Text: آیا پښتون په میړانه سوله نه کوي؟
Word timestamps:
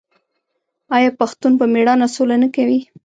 آیا 0.95 1.11
پښتون 1.19 1.51
په 1.59 1.65
میړانه 1.73 2.07
سوله 2.15 2.35
نه 2.43 2.47
کوي؟ 2.55 2.79